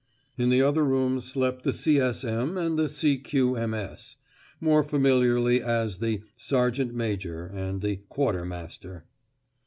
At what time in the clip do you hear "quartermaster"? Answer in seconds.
8.09-9.05